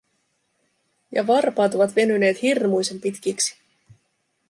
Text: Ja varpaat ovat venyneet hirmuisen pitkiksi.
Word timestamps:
Ja 1.17 1.27
varpaat 1.27 1.75
ovat 1.75 1.95
venyneet 1.95 2.41
hirmuisen 2.41 3.01
pitkiksi. 3.01 3.57